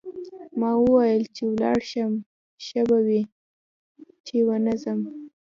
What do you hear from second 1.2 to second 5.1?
چې ولاړ شم ښه به وي چې ونه ځم.